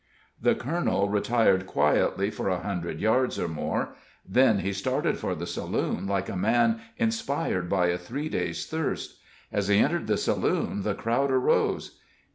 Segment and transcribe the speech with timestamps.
[0.41, 3.89] The colonel retired quietly for a hundred yards, or more,
[4.27, 9.19] then he started for the saloon like a man inspired by a three days' thirst.
[9.51, 11.99] As he entered the saloon the crowd arose.